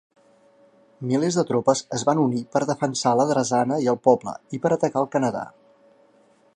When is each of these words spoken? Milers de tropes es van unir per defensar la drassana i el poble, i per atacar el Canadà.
Milers 1.11 1.35
de 1.39 1.43
tropes 1.49 1.83
es 1.99 2.05
van 2.09 2.21
unir 2.23 2.41
per 2.55 2.63
defensar 2.71 3.13
la 3.21 3.29
drassana 3.33 3.79
i 3.85 3.93
el 3.95 4.01
poble, 4.09 4.35
i 4.59 4.63
per 4.65 4.75
atacar 4.79 5.05
el 5.05 5.11
Canadà. 5.19 5.47